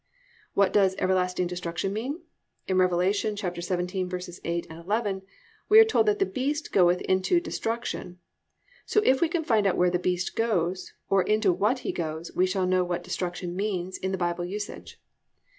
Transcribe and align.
What 0.55 0.73
does 0.73 0.95
"everlasting 0.97 1.45
destruction" 1.45 1.93
mean? 1.93 2.21
In 2.67 2.79
Rev. 2.79 2.89
17:8, 2.89 4.71
11 4.71 5.21
we 5.69 5.79
are 5.79 5.85
told 5.85 6.07
that 6.07 6.17
the 6.17 6.25
beast 6.25 6.71
goeth 6.71 7.01
into 7.01 7.39
"destruction," 7.39 8.17
so 8.83 9.01
if 9.05 9.21
we 9.21 9.29
can 9.29 9.43
find 9.43 9.67
out 9.67 9.77
where 9.77 9.91
the 9.91 9.99
beast 9.99 10.35
goes, 10.35 10.91
or 11.07 11.21
into 11.21 11.53
what 11.53 11.79
he 11.85 11.91
goes, 11.91 12.31
we 12.35 12.47
shall 12.47 12.65
know 12.65 12.83
what 12.83 13.03
"destruction" 13.03 13.55
means 13.55 13.99
in 13.99 14.11
the 14.11 14.17
Bible 14.17 14.43
usage. 14.45 14.99